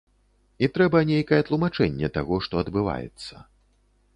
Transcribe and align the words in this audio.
І 0.67 0.69
трэба 0.77 1.01
нейкае 1.09 1.39
тлумачэнне 1.49 2.09
таго, 2.17 2.41
што 2.47 2.53
адбываецца. 2.63 3.35